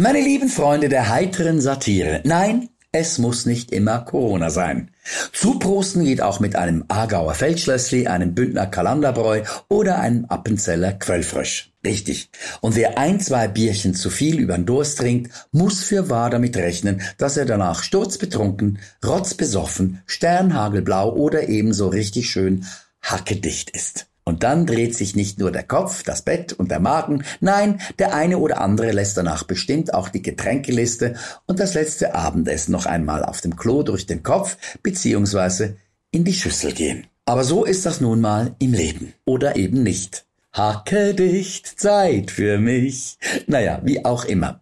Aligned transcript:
Meine 0.00 0.22
lieben 0.22 0.48
Freunde 0.48 0.88
der 0.88 1.10
heiteren 1.10 1.60
Satire, 1.60 2.22
nein, 2.24 2.70
es 2.90 3.18
muss 3.18 3.44
nicht 3.44 3.70
immer 3.70 3.98
Corona 3.98 4.48
sein. 4.48 4.92
Zuprosten 5.30 6.06
geht 6.06 6.22
auch 6.22 6.40
mit 6.40 6.56
einem 6.56 6.86
Aargauer 6.88 7.34
Feldschlössli, 7.34 8.06
einem 8.06 8.34
Bündner 8.34 8.66
Kalanderbräu 8.66 9.42
oder 9.68 9.98
einem 9.98 10.24
Appenzeller 10.24 10.94
Quellfrösch. 10.94 11.74
Richtig. 11.84 12.30
Und 12.62 12.76
wer 12.76 12.96
ein, 12.96 13.20
zwei 13.20 13.46
Bierchen 13.46 13.94
zu 13.94 14.08
viel 14.08 14.38
übern 14.40 14.64
Durst 14.64 14.96
trinkt, 14.96 15.48
muss 15.52 15.84
für 15.84 16.08
wahr 16.08 16.30
damit 16.30 16.56
rechnen, 16.56 17.02
dass 17.18 17.36
er 17.36 17.44
danach 17.44 17.82
sturzbetrunken, 17.82 18.78
rotzbesoffen, 19.04 20.00
sternhagelblau 20.06 21.12
oder 21.12 21.50
ebenso 21.50 21.88
richtig 21.88 22.30
schön 22.30 22.64
hackedicht 23.02 23.68
ist. 23.68 24.09
Und 24.30 24.44
dann 24.44 24.64
dreht 24.64 24.94
sich 24.94 25.16
nicht 25.16 25.40
nur 25.40 25.50
der 25.50 25.64
Kopf, 25.64 26.04
das 26.04 26.22
Bett 26.22 26.52
und 26.52 26.70
der 26.70 26.78
Magen, 26.78 27.24
nein, 27.40 27.80
der 27.98 28.14
eine 28.14 28.38
oder 28.38 28.60
andere 28.60 28.92
lässt 28.92 29.16
danach 29.16 29.42
bestimmt 29.42 29.92
auch 29.92 30.08
die 30.08 30.22
Getränkeliste 30.22 31.16
und 31.46 31.58
das 31.58 31.74
letzte 31.74 32.14
Abendessen 32.14 32.70
noch 32.70 32.86
einmal 32.86 33.24
auf 33.24 33.40
dem 33.40 33.56
Klo 33.56 33.82
durch 33.82 34.06
den 34.06 34.22
Kopf 34.22 34.56
beziehungsweise 34.84 35.78
in 36.12 36.22
die 36.22 36.32
Schüssel 36.32 36.70
gehen. 36.72 37.08
Aber 37.24 37.42
so 37.42 37.64
ist 37.64 37.86
das 37.86 38.00
nun 38.00 38.20
mal 38.20 38.54
im 38.60 38.72
Leben. 38.72 39.14
Oder 39.24 39.56
eben 39.56 39.82
nicht. 39.82 40.26
Hacke 40.52 41.14
dicht, 41.14 41.78
Zeit 41.78 42.32
für 42.32 42.58
mich. 42.58 43.18
Naja, 43.46 43.80
wie 43.84 44.04
auch 44.04 44.24
immer. 44.24 44.60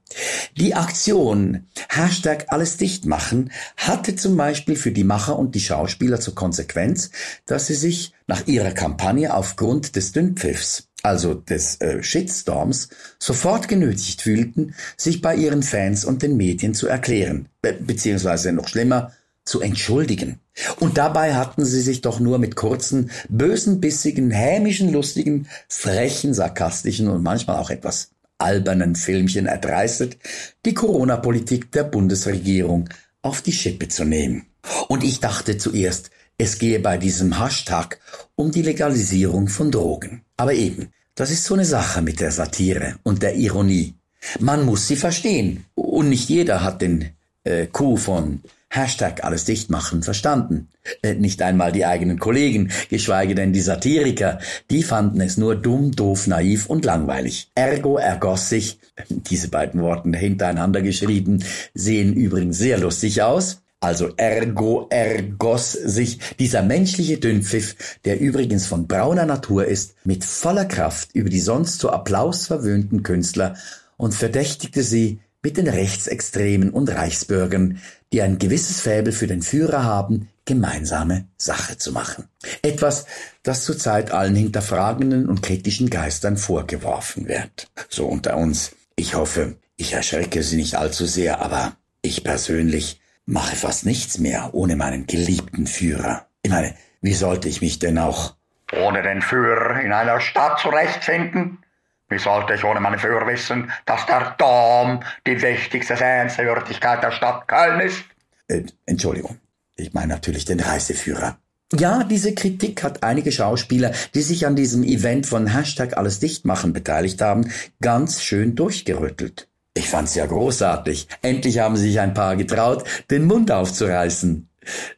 Die 0.57 0.75
Aktion 0.75 1.67
Hashtag 1.89 2.47
alles 2.49 2.77
dicht 2.77 3.07
machen 3.07 3.51
hatte 3.77 4.15
zum 4.15 4.37
Beispiel 4.37 4.77
für 4.77 4.93
die 4.93 5.05
Macher 5.05 5.39
und 5.39 5.55
die 5.55 5.61
Schauspieler 5.61 6.21
zur 6.21 6.35
Konsequenz, 6.35 7.11
dass 7.47 7.69
sie 7.69 7.75
sich 7.75 8.13
nach 8.27 8.47
ihrer 8.47 8.73
Kampagne 8.73 9.33
aufgrund 9.33 9.97
des 9.97 10.13
Dünnpfiffs, 10.13 10.89
also 11.03 11.33
des 11.33 11.81
äh, 11.81 12.03
Shitstorms, 12.03 12.91
sofort 13.19 13.67
genötigt 13.69 14.21
fühlten, 14.21 14.75
sich 14.99 15.23
bei 15.23 15.35
ihren 15.37 15.63
Fans 15.63 16.05
und 16.05 16.23
den 16.23 16.37
Medien 16.37 16.75
zu 16.75 16.87
erklären, 16.87 17.49
be 17.63 17.73
beziehungsweise 17.73 18.53
noch 18.53 18.69
schlimmer, 18.69 19.13
zu 19.49 19.61
entschuldigen. 19.61 20.41
Und 20.79 20.99
dabei 20.99 21.35
hatten 21.35 21.65
sie 21.65 21.81
sich 21.81 22.03
doch 22.03 22.21
nur 22.21 22.39
mit 22.39 22.55
kurzen, 22.55 23.11
bösen, 23.29 23.81
bissigen, 23.81 24.31
hämischen, 24.31 24.93
lustigen, 24.93 25.49
frechen, 25.69 26.35
sarkastischen 26.35 27.09
und 27.09 27.23
manchmal 27.23 27.57
auch 27.57 27.71
etwas 27.71 28.11
albernen 28.39 28.95
Filmchen 28.95 29.47
erdreistet, 29.47 30.17
die 30.65 30.75
Corona-Politik 30.75 31.73
der 31.73 31.85
Bundesregierung 31.85 32.89
auf 33.23 33.43
die 33.43 33.53
Schippe 33.53 33.89
zu 33.89 34.05
nehmen. 34.05 34.47
Und 34.89 35.03
ich 35.03 35.21
dachte 35.21 35.59
zuerst, 35.59 36.11
es 36.37 36.59
gehe 36.59 36.79
bei 36.79 36.99
diesem 36.99 37.43
Hashtag 37.43 37.99
um 38.37 38.53
die 38.53 38.63
Legalisierung 38.63 39.49
von 39.49 39.73
Drogen. 39.73 40.23
Aber 40.37 40.53
eben, 40.53 40.93
das 41.17 41.31
ist 41.33 41.45
so 41.45 41.55
eine 41.55 41.65
Sache 41.65 42.01
mit 42.01 42.21
der 42.21 42.31
Satire 42.31 42.97
und 43.03 43.23
der 43.23 43.35
Ironie. 43.35 43.95
Man 44.39 44.65
muss 44.65 44.87
sie 44.87 44.97
verstehen. 44.97 45.65
Und 45.75 46.11
nicht 46.11 46.29
jeder 46.29 46.63
hat 46.63 46.81
den 46.81 47.11
äh, 47.43 47.67
Coup 47.67 47.99
von 47.99 48.41
Hashtag 48.71 49.25
alles 49.25 49.45
dicht 49.45 49.71
machen 49.71 50.03
verstanden. 50.03 50.69
Äh, 51.03 51.15
nicht 51.15 51.41
einmal 51.43 51.73
die 51.73 51.87
eigenen 51.87 52.19
Kollegen, 52.19 52.71
geschweige 52.91 53.35
denn 53.35 53.53
die 53.53 53.61
Satiriker, 53.61 54.39
die 54.71 54.83
fanden 54.83 55.21
es 55.21 55.37
nur 55.37 55.57
dumm, 55.57 55.93
doof, 55.93 56.27
naiv 56.27 56.67
und 56.67 56.85
langweilig. 56.85 57.51
Ergo 57.55 57.97
ergoss 57.97 58.49
sich, 58.49 58.79
diese 59.09 59.49
beiden 59.49 59.81
Worten 59.81 60.13
hintereinander 60.13 60.83
geschrieben, 60.83 61.45
sehen 61.75 62.13
übrigens 62.13 62.59
sehr 62.59 62.79
lustig 62.79 63.23
aus, 63.23 63.63
also 63.81 64.09
ergo 64.17 64.89
ergoss 64.91 65.73
sich 65.73 66.19
dieser 66.39 66.63
menschliche 66.63 67.19
Dünnpfiff, 67.19 67.77
der 68.05 68.21
übrigens 68.21 68.67
von 68.67 68.89
brauner 68.89 69.25
Natur 69.25 69.67
ist, 69.67 69.95
mit 70.05 70.25
voller 70.25 70.65
Kraft 70.65 71.15
über 71.15 71.31
die 71.31 71.41
sonst 71.41 71.79
so 71.79 71.91
applausverwöhnten 71.91 73.05
Künstler 73.05 73.57
und 73.97 74.15
verdächtigte 74.15 74.83
sie, 74.83 75.21
mit 75.43 75.57
den 75.57 75.69
Rechtsextremen 75.69 76.71
und 76.71 76.91
Reichsbürgern, 76.91 77.81
die 78.13 78.23
ein 78.23 78.39
gewisses 78.39 78.81
Fäbel 78.81 79.13
für 79.13 79.27
den 79.27 79.43
Führer 79.43 79.85
haben, 79.85 80.29
gemeinsame 80.45 81.27
Sache 81.37 81.77
zu 81.77 81.93
machen. 81.93 82.29
Etwas, 82.63 83.07
das 83.43 83.65
zurzeit 83.65 84.13
allen 84.13 84.35
hinterfragenden 84.35 85.29
und 85.29 85.43
kritischen 85.43 85.91
Geistern 85.91 86.37
vorgeworfen 86.37 87.29
wird. 87.29 87.69
So 87.89 88.07
unter 88.07 88.37
uns. 88.37 88.75
Ich 88.97 89.15
hoffe, 89.15 89.57
ich 89.77 89.93
erschrecke 89.93 90.43
Sie 90.43 90.57
nicht 90.57 90.77
allzu 90.77 91.07
sehr, 91.07 91.41
aber 91.41 91.77
ich 92.03 92.25
persönlich 92.25 93.01
mache 93.27 93.57
fast 93.57 93.85
nichts 93.85 94.19
mehr 94.19 94.51
ohne 94.55 94.75
meinen 94.75 95.07
geliebten 95.07 95.67
Führer. 95.67 96.27
Ich 96.43 96.51
meine, 96.51 96.75
wie 97.03 97.15
sollte 97.15 97.49
ich 97.49 97.61
mich 97.61 97.79
denn 97.79 97.99
auch 97.99 98.35
ohne 98.73 99.03
den 99.03 99.23
Führer 99.23 99.81
in 99.81 99.93
einer 99.93 100.21
Stadt 100.21 100.59
zurechtfinden? 100.61 101.59
Wie 102.09 102.19
sollte 102.19 102.55
ich 102.55 102.65
ohne 102.65 102.81
meinen 102.81 102.99
Führer 102.99 103.27
wissen, 103.27 103.71
dass 103.85 104.07
der 104.07 104.35
Dom 104.39 105.01
die 105.27 105.41
wichtigste 105.41 105.97
Sehenswürdigkeit 105.97 107.03
der 107.03 107.11
Stadt 107.11 107.47
Köln 107.47 107.81
ist? 107.81 108.05
Äh, 108.49 108.63
Entschuldigung, 108.87 109.39
ich 109.77 109.93
meine 109.93 110.15
natürlich 110.15 110.45
den 110.45 110.61
Reiseführer. 110.61 111.39
Ja, 111.75 112.03
diese 112.03 112.35
Kritik 112.35 112.83
hat 112.83 113.03
einige 113.03 113.31
Schauspieler, 113.31 113.93
die 114.15 114.23
sich 114.23 114.47
an 114.47 114.57
diesem 114.57 114.83
Event 114.85 115.27
von 115.27 115.47
Hashtag 115.47 115.99
alles 115.99 116.19
dicht 116.19 116.47
machen 116.47 116.73
beteiligt 116.73 117.21
haben, 117.21 117.51
ganz 117.83 118.23
schön 118.23 118.55
durchgerüttelt. 118.55 119.49
Ich 119.75 119.91
fand's 119.91 120.15
ja 120.15 120.25
großartig. 120.25 121.09
Endlich 121.21 121.59
haben 121.59 121.77
sich 121.77 122.01
ein 122.01 122.15
paar 122.15 122.37
getraut, 122.37 122.85
den 123.11 123.27
Mund 123.27 123.51
aufzureißen. 123.51 124.49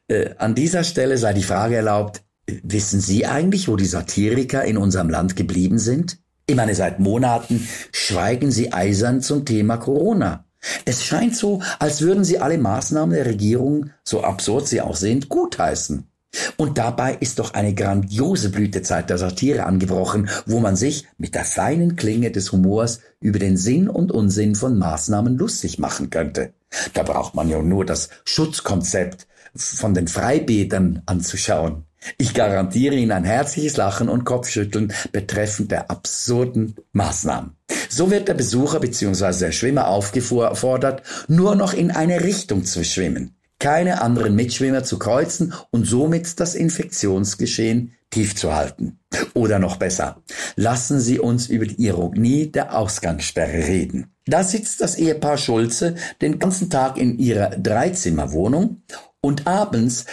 Äh, 0.06 0.30
an 0.38 0.54
dieser 0.54 0.84
Stelle 0.84 1.18
sei 1.18 1.32
die 1.32 1.42
Frage 1.42 1.74
erlaubt, 1.74 2.22
wissen 2.62 3.00
Sie 3.00 3.26
eigentlich, 3.26 3.66
wo 3.66 3.76
die 3.76 3.84
Satiriker 3.84 4.64
in 4.64 4.76
unserem 4.76 5.10
Land 5.10 5.34
geblieben 5.34 5.78
sind? 5.78 6.18
Ich 6.50 6.56
meine, 6.56 6.74
seit 6.74 6.98
Monaten 6.98 7.68
schweigen 7.92 8.50
sie 8.50 8.72
eisern 8.72 9.22
zum 9.22 9.44
Thema 9.44 9.76
Corona. 9.76 10.46
Es 10.84 11.04
scheint 11.04 11.36
so, 11.36 11.62
als 11.78 12.00
würden 12.00 12.24
sie 12.24 12.40
alle 12.40 12.58
Maßnahmen 12.58 13.14
der 13.14 13.24
Regierung, 13.24 13.90
so 14.02 14.24
absurd 14.24 14.66
sie 14.66 14.80
auch 14.80 14.96
sind, 14.96 15.28
gutheißen. 15.28 16.08
Und 16.56 16.76
dabei 16.76 17.14
ist 17.14 17.38
doch 17.38 17.54
eine 17.54 17.72
grandiose 17.72 18.48
Blütezeit 18.48 19.10
der 19.10 19.18
Satire 19.18 19.64
angebrochen, 19.64 20.28
wo 20.44 20.58
man 20.58 20.74
sich 20.74 21.06
mit 21.18 21.36
der 21.36 21.44
feinen 21.44 21.94
Klinge 21.94 22.32
des 22.32 22.50
Humors 22.50 22.98
über 23.20 23.38
den 23.38 23.56
Sinn 23.56 23.88
und 23.88 24.10
Unsinn 24.10 24.56
von 24.56 24.76
Maßnahmen 24.76 25.38
lustig 25.38 25.78
machen 25.78 26.10
könnte. 26.10 26.52
Da 26.94 27.04
braucht 27.04 27.36
man 27.36 27.48
ja 27.48 27.62
nur 27.62 27.84
das 27.84 28.08
Schutzkonzept 28.24 29.28
von 29.54 29.94
den 29.94 30.08
Freibädern 30.08 31.02
anzuschauen. 31.06 31.84
Ich 32.18 32.34
garantiere 32.34 32.94
Ihnen 32.94 33.12
ein 33.12 33.24
herzliches 33.24 33.76
Lachen 33.76 34.08
und 34.08 34.24
Kopfschütteln 34.24 34.92
betreffend 35.12 35.70
der 35.70 35.90
absurden 35.90 36.76
Maßnahmen. 36.92 37.56
So 37.88 38.10
wird 38.10 38.28
der 38.28 38.34
Besucher 38.34 38.80
bzw. 38.80 39.38
der 39.38 39.52
Schwimmer 39.52 39.88
aufgefordert, 39.88 41.02
nur 41.28 41.54
noch 41.56 41.74
in 41.74 41.90
eine 41.90 42.22
Richtung 42.22 42.64
zu 42.64 42.84
schwimmen, 42.84 43.36
keine 43.58 44.00
anderen 44.00 44.34
Mitschwimmer 44.34 44.84
zu 44.84 44.98
kreuzen 44.98 45.52
und 45.70 45.86
somit 45.86 46.40
das 46.40 46.54
Infektionsgeschehen 46.54 47.92
tief 48.10 48.34
zu 48.34 48.54
halten. 48.54 48.98
Oder 49.34 49.58
noch 49.58 49.76
besser, 49.76 50.22
lassen 50.56 51.00
Sie 51.00 51.18
uns 51.18 51.48
über 51.48 51.66
die 51.66 51.84
Ironie 51.84 52.50
der 52.50 52.76
Ausgangssperre 52.76 53.66
reden. 53.66 54.12
Da 54.26 54.44
sitzt 54.44 54.80
das 54.80 54.96
Ehepaar 54.96 55.38
Schulze 55.38 55.94
den 56.20 56.38
ganzen 56.38 56.70
Tag 56.70 56.96
in 56.98 57.18
ihrer 57.18 57.50
Dreizimmerwohnung 57.50 58.82
und 59.20 59.46
abends 59.46 60.06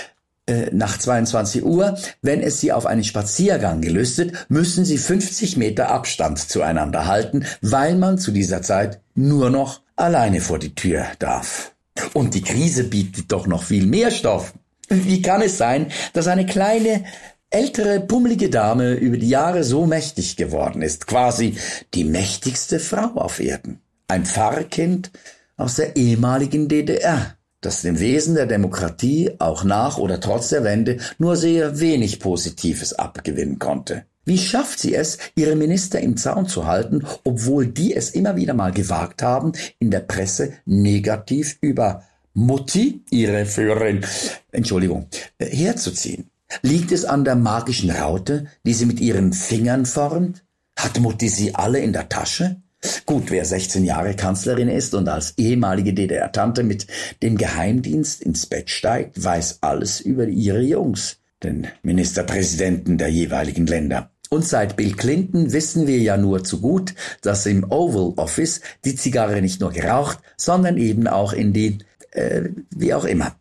äh, 0.47 0.69
nach 0.71 0.97
22 0.97 1.63
Uhr, 1.65 1.97
wenn 2.21 2.41
es 2.41 2.61
sie 2.61 2.71
auf 2.71 2.85
einen 2.85 3.03
Spaziergang 3.03 3.81
gelüstet, 3.81 4.33
müssen 4.47 4.85
sie 4.85 4.97
50 4.97 5.57
Meter 5.57 5.91
Abstand 5.91 6.39
zueinander 6.39 7.05
halten, 7.05 7.45
weil 7.61 7.95
man 7.95 8.17
zu 8.17 8.31
dieser 8.31 8.61
Zeit 8.61 9.01
nur 9.13 9.49
noch 9.49 9.81
alleine 9.97 10.39
vor 10.41 10.57
die 10.57 10.73
Tür 10.73 11.05
darf. 11.19 11.73
Und 12.13 12.33
die 12.33 12.43
Krise 12.43 12.85
bietet 12.85 13.31
doch 13.31 13.47
noch 13.47 13.63
viel 13.63 13.85
mehr 13.85 14.11
Stoff. 14.11 14.53
Wie 14.89 15.21
kann 15.21 15.41
es 15.41 15.57
sein, 15.57 15.91
dass 16.13 16.27
eine 16.27 16.45
kleine, 16.45 17.03
ältere, 17.49 17.99
pummelige 17.99 18.49
Dame 18.49 18.93
über 18.93 19.17
die 19.17 19.29
Jahre 19.29 19.63
so 19.63 19.85
mächtig 19.85 20.37
geworden 20.37 20.81
ist, 20.81 21.07
quasi 21.07 21.57
die 21.93 22.05
mächtigste 22.05 22.79
Frau 22.79 23.15
auf 23.15 23.39
Erden? 23.39 23.81
Ein 24.07 24.25
Pfarrkind 24.25 25.11
aus 25.57 25.75
der 25.75 25.97
ehemaligen 25.97 26.69
DDR 26.69 27.36
das 27.61 27.81
dem 27.81 27.99
Wesen 27.99 28.35
der 28.35 28.45
Demokratie 28.45 29.31
auch 29.39 29.63
nach 29.63 29.97
oder 29.97 30.19
trotz 30.19 30.49
der 30.49 30.63
Wende 30.63 30.97
nur 31.17 31.35
sehr 31.35 31.79
wenig 31.79 32.19
Positives 32.19 32.93
abgewinnen 32.93 33.59
konnte. 33.59 34.05
Wie 34.25 34.37
schafft 34.37 34.79
sie 34.79 34.93
es, 34.93 35.17
ihre 35.35 35.55
Minister 35.55 36.01
im 36.01 36.17
Zaun 36.17 36.47
zu 36.47 36.67
halten, 36.67 37.05
obwohl 37.23 37.65
die 37.65 37.95
es 37.95 38.09
immer 38.09 38.35
wieder 38.35 38.53
mal 38.53 38.71
gewagt 38.71 39.23
haben, 39.23 39.53
in 39.79 39.89
der 39.89 40.01
Presse 40.01 40.51
negativ 40.65 41.57
über 41.61 42.03
Mutti, 42.33 43.05
ihre 43.09 43.45
Führerin, 43.45 44.05
Entschuldigung, 44.51 45.07
herzuziehen? 45.39 46.29
Liegt 46.61 46.91
es 46.91 47.05
an 47.05 47.23
der 47.23 47.35
magischen 47.35 47.89
Raute, 47.89 48.47
die 48.65 48.73
sie 48.73 48.85
mit 48.85 48.99
ihren 48.99 49.31
Fingern 49.31 49.85
formt? 49.85 50.43
Hat 50.77 50.99
Mutti 50.99 51.29
sie 51.29 51.55
alle 51.55 51.79
in 51.79 51.93
der 51.93 52.09
Tasche? 52.09 52.61
Gut, 53.05 53.31
wer 53.31 53.43
16 53.43 53.83
Jahre 53.85 54.15
Kanzlerin 54.15 54.69
ist 54.69 54.93
und 54.93 55.09
als 55.09 55.33
ehemalige 55.37 55.93
DDR-Tante 55.93 56.63
mit 56.63 56.85
dem 57.23 57.37
Geheimdienst 57.37 58.21
ins 58.21 58.45
Bett 58.45 58.69
steigt, 58.69 59.23
weiß 59.23 59.59
alles 59.61 59.99
über 59.99 60.27
ihre 60.27 60.61
Jungs, 60.61 61.17
den 61.43 61.67
Ministerpräsidenten 61.81 62.97
der 62.97 63.09
jeweiligen 63.09 63.65
Länder. 63.65 64.11
Und 64.29 64.45
seit 64.45 64.75
Bill 64.75 64.93
Clinton 64.93 65.53
wissen 65.53 65.87
wir 65.87 65.99
ja 65.99 66.17
nur 66.17 66.43
zu 66.43 66.59
gut, 66.59 66.93
dass 67.21 67.45
im 67.45 67.63
Oval 67.71 68.13
Office 68.17 68.61
die 68.83 68.95
Zigarre 68.95 69.41
nicht 69.41 69.61
nur 69.61 69.71
geraucht, 69.71 70.19
sondern 70.35 70.77
eben 70.77 71.07
auch 71.07 71.33
in 71.33 71.53
die, 71.53 71.79
äh, 72.11 72.49
wie 72.69 72.93
auch 72.93 73.05
immer. 73.05 73.35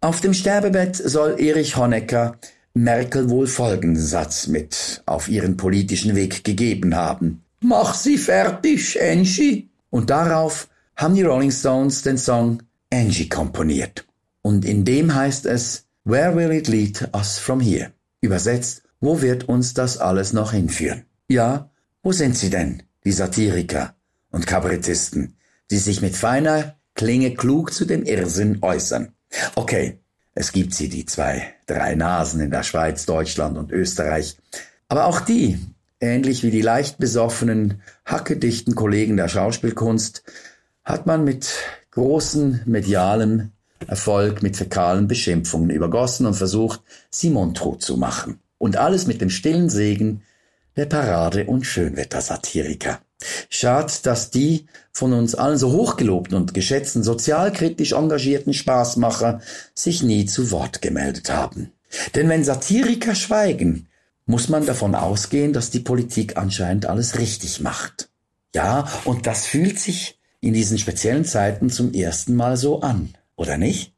Auf 0.00 0.20
dem 0.20 0.32
Sterbebett 0.32 0.96
soll 0.96 1.40
Erich 1.40 1.76
Honecker 1.76 2.38
Merkel 2.72 3.28
wohl 3.28 3.48
folgenden 3.48 4.02
Satz 4.02 4.46
mit 4.46 5.02
auf 5.04 5.28
ihren 5.28 5.56
politischen 5.56 6.14
Weg 6.14 6.44
gegeben 6.44 6.94
haben. 6.94 7.42
Mach 7.62 7.94
sie 7.94 8.16
fertig, 8.16 9.00
Angie. 9.00 9.70
Und 9.90 10.10
darauf 10.10 10.68
haben 10.96 11.14
die 11.14 11.22
Rolling 11.22 11.50
Stones 11.50 12.02
den 12.02 12.16
Song 12.16 12.62
Angie 12.92 13.28
komponiert. 13.28 14.06
Und 14.42 14.64
in 14.64 14.84
dem 14.84 15.14
heißt 15.14 15.46
es, 15.46 15.86
Where 16.04 16.34
will 16.34 16.50
it 16.50 16.68
lead 16.68 17.10
us 17.14 17.38
from 17.38 17.60
here? 17.60 17.92
Übersetzt, 18.22 18.82
wo 19.00 19.20
wird 19.20 19.48
uns 19.48 19.74
das 19.74 19.98
alles 19.98 20.32
noch 20.32 20.52
hinführen? 20.52 21.04
Ja, 21.28 21.70
wo 22.02 22.12
sind 22.12 22.36
sie 22.36 22.48
denn, 22.48 22.82
die 23.04 23.12
Satiriker 23.12 23.94
und 24.30 24.46
Kabarettisten, 24.46 25.36
die 25.70 25.76
sich 25.76 26.00
mit 26.00 26.16
feiner 26.16 26.76
Klinge 26.94 27.34
klug 27.34 27.74
zu 27.74 27.84
dem 27.84 28.04
Irrsinn 28.04 28.58
äußern? 28.62 29.12
Okay, 29.54 30.00
es 30.34 30.52
gibt 30.52 30.74
sie, 30.74 30.88
die 30.88 31.04
zwei, 31.04 31.54
drei 31.66 31.94
Nasen 31.94 32.40
in 32.40 32.50
der 32.50 32.62
Schweiz, 32.62 33.04
Deutschland 33.04 33.58
und 33.58 33.70
Österreich. 33.70 34.38
Aber 34.88 35.04
auch 35.04 35.20
die, 35.20 35.58
ähnlich 36.00 36.42
wie 36.42 36.50
die 36.50 36.62
leicht 36.62 36.98
besoffenen, 36.98 37.82
hackedichten 38.04 38.74
Kollegen 38.74 39.16
der 39.16 39.28
Schauspielkunst, 39.28 40.24
hat 40.84 41.06
man 41.06 41.24
mit 41.24 41.54
großen 41.92 42.62
medialem 42.66 43.52
Erfolg, 43.86 44.42
mit 44.42 44.56
fäkalen 44.56 45.08
Beschimpfungen 45.08 45.70
übergossen 45.70 46.26
und 46.26 46.34
versucht, 46.34 46.82
sie 47.10 47.30
mundtot 47.30 47.82
zu 47.82 47.96
machen. 47.96 48.40
Und 48.58 48.76
alles 48.76 49.06
mit 49.06 49.20
dem 49.20 49.30
stillen 49.30 49.70
Segen 49.70 50.22
der 50.76 50.86
Parade- 50.86 51.46
und 51.46 51.64
Schönwettersatiriker. 51.64 53.00
Schade, 53.48 53.92
dass 54.02 54.30
die 54.30 54.66
von 54.92 55.12
uns 55.12 55.34
allen 55.34 55.58
so 55.58 55.72
hochgelobten 55.72 56.36
und 56.36 56.54
geschätzten 56.54 57.02
sozialkritisch 57.02 57.92
engagierten 57.92 58.54
Spaßmacher 58.54 59.40
sich 59.74 60.02
nie 60.02 60.24
zu 60.24 60.50
Wort 60.50 60.80
gemeldet 60.80 61.30
haben. 61.30 61.72
Denn 62.14 62.28
wenn 62.28 62.44
Satiriker 62.44 63.14
schweigen, 63.14 63.88
muss 64.30 64.48
man 64.48 64.64
davon 64.64 64.94
ausgehen, 64.94 65.52
dass 65.52 65.70
die 65.70 65.80
Politik 65.80 66.36
anscheinend 66.36 66.86
alles 66.86 67.18
richtig 67.18 67.60
macht. 67.60 68.08
Ja, 68.54 68.88
und 69.04 69.26
das 69.26 69.46
fühlt 69.46 69.78
sich 69.78 70.18
in 70.40 70.54
diesen 70.54 70.78
speziellen 70.78 71.24
Zeiten 71.24 71.68
zum 71.68 71.92
ersten 71.92 72.34
Mal 72.34 72.56
so 72.56 72.80
an, 72.80 73.10
oder 73.36 73.58
nicht? 73.58 73.92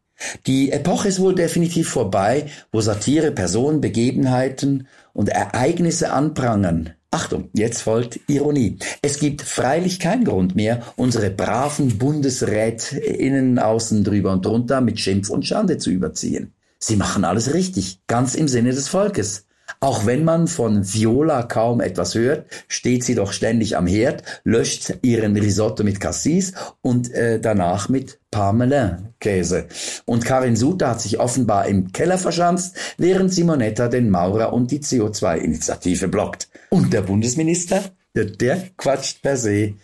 Die 0.46 0.72
Epoche 0.72 1.08
ist 1.08 1.20
wohl 1.20 1.34
definitiv 1.34 1.88
vorbei, 1.88 2.46
wo 2.70 2.80
Satire 2.80 3.32
Personen, 3.32 3.80
Begebenheiten 3.80 4.88
und 5.12 5.28
Ereignisse 5.28 6.12
anprangern. 6.12 6.94
Achtung, 7.10 7.50
jetzt 7.52 7.82
folgt 7.82 8.20
Ironie. 8.28 8.78
Es 9.02 9.18
gibt 9.18 9.42
freilich 9.42 10.00
keinen 10.00 10.24
Grund 10.24 10.54
mehr, 10.54 10.82
unsere 10.96 11.28
braven 11.30 11.98
Bundesrätinnen 11.98 13.58
außen 13.58 14.02
drüber 14.02 14.32
und 14.32 14.46
drunter 14.46 14.80
mit 14.80 14.98
Schimpf 14.98 15.28
und 15.28 15.46
Schande 15.46 15.76
zu 15.76 15.90
überziehen. 15.90 16.54
Sie 16.78 16.96
machen 16.96 17.24
alles 17.24 17.52
richtig, 17.52 18.00
ganz 18.06 18.34
im 18.34 18.48
Sinne 18.48 18.70
des 18.70 18.88
Volkes. 18.88 19.46
Auch 19.80 20.06
wenn 20.06 20.24
man 20.24 20.46
von 20.46 20.92
Viola 20.92 21.42
kaum 21.42 21.80
etwas 21.80 22.14
hört, 22.14 22.46
steht 22.68 23.04
sie 23.04 23.14
doch 23.14 23.32
ständig 23.32 23.76
am 23.76 23.86
Herd, 23.86 24.22
löscht 24.44 24.94
ihren 25.02 25.36
Risotto 25.36 25.82
mit 25.82 26.00
Cassis 26.00 26.52
und 26.82 27.12
äh, 27.12 27.40
danach 27.40 27.88
mit 27.88 28.20
Parmelin-Käse. 28.30 29.66
Und 30.04 30.24
Karin 30.24 30.56
Suter 30.56 30.90
hat 30.90 31.00
sich 31.00 31.18
offenbar 31.18 31.66
im 31.66 31.92
Keller 31.92 32.18
verschanzt, 32.18 32.76
während 32.96 33.32
Simonetta 33.32 33.88
den 33.88 34.10
Maurer 34.10 34.52
und 34.52 34.70
die 34.70 34.80
CO2-Initiative 34.80 36.08
blockt. 36.08 36.48
Und 36.70 36.92
der 36.92 37.02
Bundesminister, 37.02 37.82
der, 38.14 38.26
der 38.26 38.62
quatscht 38.76 39.22
per 39.22 39.36
se 39.36 39.74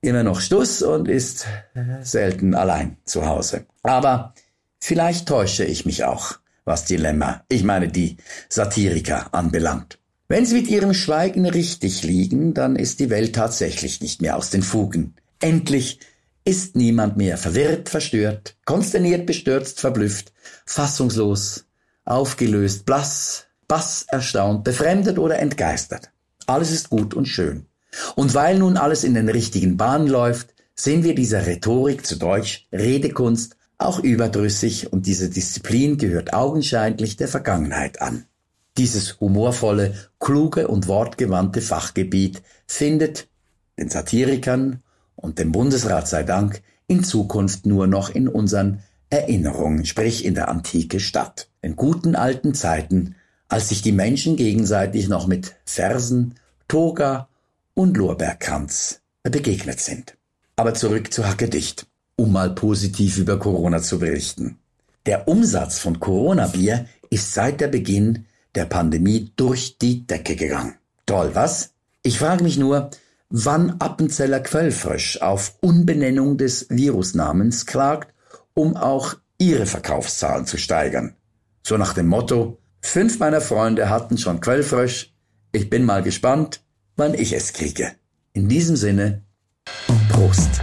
immer 0.00 0.22
noch 0.22 0.40
Stuss 0.40 0.82
und 0.82 1.08
ist 1.08 1.46
selten 2.02 2.54
allein 2.54 2.98
zu 3.04 3.26
Hause. 3.26 3.66
Aber 3.82 4.34
vielleicht 4.78 5.26
täusche 5.26 5.64
ich 5.64 5.86
mich 5.86 6.04
auch 6.04 6.38
was 6.68 6.84
Dilemma, 6.84 7.42
ich 7.48 7.64
meine 7.64 7.88
die 7.88 8.18
Satiriker 8.48 9.34
anbelangt. 9.34 9.98
Wenn 10.28 10.44
sie 10.46 10.56
mit 10.56 10.68
ihrem 10.68 10.94
Schweigen 10.94 11.46
richtig 11.46 12.02
liegen, 12.02 12.54
dann 12.54 12.76
ist 12.76 13.00
die 13.00 13.10
Welt 13.10 13.34
tatsächlich 13.34 14.00
nicht 14.00 14.20
mehr 14.20 14.36
aus 14.36 14.50
den 14.50 14.62
Fugen. 14.62 15.14
Endlich 15.40 15.98
ist 16.44 16.76
niemand 16.76 17.16
mehr 17.16 17.38
verwirrt, 17.38 17.88
verstört, 17.88 18.56
konsterniert, 18.64 19.26
bestürzt, 19.26 19.80
verblüfft, 19.80 20.32
fassungslos, 20.66 21.64
aufgelöst, 22.04 22.84
blass, 22.84 23.46
bass, 23.66 24.04
erstaunt, 24.08 24.64
befremdet 24.64 25.18
oder 25.18 25.38
entgeistert. 25.38 26.10
Alles 26.46 26.70
ist 26.70 26.90
gut 26.90 27.14
und 27.14 27.26
schön. 27.26 27.66
Und 28.14 28.34
weil 28.34 28.58
nun 28.58 28.76
alles 28.76 29.04
in 29.04 29.14
den 29.14 29.28
richtigen 29.28 29.76
Bahnen 29.76 30.06
läuft, 30.06 30.54
sehen 30.74 31.04
wir 31.04 31.14
dieser 31.14 31.46
Rhetorik 31.46 32.06
zu 32.06 32.16
Deutsch 32.16 32.66
Redekunst 32.72 33.57
auch 33.78 34.00
überdrüssig 34.00 34.92
und 34.92 35.06
diese 35.06 35.30
Disziplin 35.30 35.96
gehört 35.96 36.34
augenscheinlich 36.34 37.16
der 37.16 37.28
Vergangenheit 37.28 38.02
an. 38.02 38.26
Dieses 38.76 39.20
humorvolle, 39.20 39.94
kluge 40.20 40.68
und 40.68 40.86
wortgewandte 40.88 41.60
Fachgebiet 41.60 42.42
findet 42.66 43.28
den 43.78 43.88
Satirikern 43.88 44.82
und 45.16 45.38
dem 45.38 45.52
Bundesrat 45.52 46.08
sei 46.08 46.22
Dank 46.22 46.62
in 46.86 47.04
Zukunft 47.04 47.66
nur 47.66 47.86
noch 47.86 48.10
in 48.10 48.28
unseren 48.28 48.82
Erinnerungen, 49.10 49.84
sprich 49.84 50.24
in 50.24 50.34
der 50.34 50.48
Antike 50.48 51.00
statt. 51.00 51.48
In 51.62 51.76
guten 51.76 52.14
alten 52.14 52.54
Zeiten, 52.54 53.16
als 53.48 53.68
sich 53.68 53.82
die 53.82 53.92
Menschen 53.92 54.36
gegenseitig 54.36 55.08
noch 55.08 55.26
mit 55.26 55.56
Versen, 55.64 56.34
Toga 56.68 57.28
und 57.74 57.96
Lorbeerkranz 57.96 59.00
begegnet 59.22 59.80
sind. 59.80 60.16
Aber 60.56 60.74
zurück 60.74 61.12
zu 61.12 61.26
Hackedicht 61.26 61.87
um 62.18 62.32
mal 62.32 62.50
positiv 62.50 63.16
über 63.16 63.38
Corona 63.38 63.80
zu 63.80 64.00
berichten. 64.00 64.58
Der 65.06 65.28
Umsatz 65.28 65.78
von 65.78 66.00
Corona-Bier 66.00 66.86
ist 67.10 67.32
seit 67.32 67.60
der 67.60 67.68
Beginn 67.68 68.26
der 68.54 68.66
Pandemie 68.66 69.32
durch 69.36 69.78
die 69.78 70.06
Decke 70.06 70.34
gegangen. 70.34 70.74
Toll, 71.06 71.30
was? 71.34 71.70
Ich 72.02 72.18
frage 72.18 72.42
mich 72.42 72.58
nur, 72.58 72.90
wann 73.30 73.80
Appenzeller 73.80 74.40
Quellfrösch 74.40 75.22
auf 75.22 75.54
Unbenennung 75.60 76.36
des 76.36 76.66
Virusnamens 76.68 77.66
klagt, 77.66 78.12
um 78.52 78.76
auch 78.76 79.14
ihre 79.38 79.66
Verkaufszahlen 79.66 80.44
zu 80.44 80.58
steigern. 80.58 81.14
So 81.62 81.76
nach 81.76 81.94
dem 81.94 82.08
Motto, 82.08 82.58
fünf 82.80 83.20
meiner 83.20 83.40
Freunde 83.40 83.90
hatten 83.90 84.18
schon 84.18 84.40
Quellfrösch, 84.40 85.14
ich 85.52 85.70
bin 85.70 85.84
mal 85.84 86.02
gespannt, 86.02 86.62
wann 86.96 87.14
ich 87.14 87.32
es 87.32 87.52
kriege. 87.52 87.92
In 88.32 88.48
diesem 88.48 88.76
Sinne, 88.76 89.22
Prost. 90.10 90.60